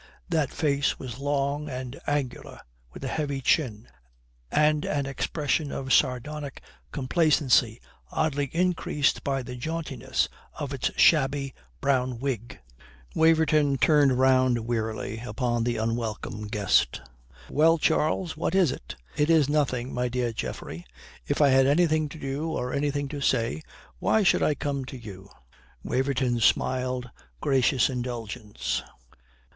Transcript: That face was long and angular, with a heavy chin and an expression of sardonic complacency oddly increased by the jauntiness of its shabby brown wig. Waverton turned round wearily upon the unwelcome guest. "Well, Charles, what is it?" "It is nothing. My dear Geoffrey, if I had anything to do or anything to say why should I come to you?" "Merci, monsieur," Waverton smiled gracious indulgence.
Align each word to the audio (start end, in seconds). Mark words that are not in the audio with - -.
That 0.29 0.49
face 0.49 0.97
was 0.97 1.19
long 1.19 1.69
and 1.69 1.99
angular, 2.07 2.59
with 2.91 3.03
a 3.03 3.07
heavy 3.07 3.39
chin 3.39 3.87
and 4.49 4.83
an 4.83 5.05
expression 5.05 5.71
of 5.71 5.93
sardonic 5.93 6.63
complacency 6.91 7.79
oddly 8.11 8.45
increased 8.51 9.23
by 9.23 9.43
the 9.43 9.55
jauntiness 9.55 10.27
of 10.59 10.73
its 10.73 10.89
shabby 10.99 11.53
brown 11.81 12.17
wig. 12.17 12.57
Waverton 13.13 13.77
turned 13.77 14.17
round 14.17 14.65
wearily 14.65 15.19
upon 15.19 15.63
the 15.63 15.77
unwelcome 15.77 16.47
guest. 16.47 16.99
"Well, 17.47 17.77
Charles, 17.77 18.35
what 18.35 18.55
is 18.55 18.71
it?" 18.71 18.95
"It 19.15 19.29
is 19.29 19.47
nothing. 19.47 19.93
My 19.93 20.09
dear 20.09 20.33
Geoffrey, 20.33 20.83
if 21.27 21.41
I 21.41 21.49
had 21.49 21.67
anything 21.67 22.09
to 22.09 22.17
do 22.17 22.49
or 22.51 22.73
anything 22.73 23.07
to 23.09 23.21
say 23.21 23.61
why 23.99 24.23
should 24.23 24.41
I 24.41 24.55
come 24.55 24.83
to 24.85 24.97
you?" 24.97 25.29
"Merci, 25.29 25.29
monsieur," 25.29 25.59
Waverton 25.83 26.39
smiled 26.39 27.11
gracious 27.39 27.87
indulgence. 27.87 28.81